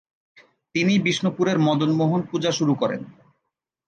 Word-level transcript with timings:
তিনি 0.75 0.93
বিষ্ণুপুরের 0.99 1.57
মদন 1.59 1.91
মোহন 1.91 2.21
পূজা 2.21 2.51
শুরু 2.51 2.73
করেন। 2.75 3.01